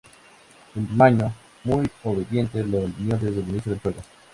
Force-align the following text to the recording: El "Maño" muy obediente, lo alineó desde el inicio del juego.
El 0.75 0.89
"Maño" 0.95 1.31
muy 1.63 1.87
obediente, 2.03 2.63
lo 2.63 2.79
alineó 2.85 3.19
desde 3.19 3.39
el 3.41 3.49
inicio 3.49 3.71
del 3.71 3.81
juego. 3.81 4.01